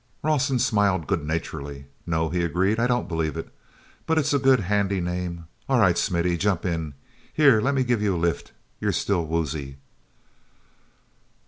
[0.23, 1.85] Rawson smiled good naturedly.
[2.07, 3.53] "No," he agreed, "I don't believe it.
[4.07, 5.45] But it's a good, handy name.
[5.69, 6.95] All right, Smithy, jump in!
[7.31, 9.77] Here, let me give you a lift; you're still woozy."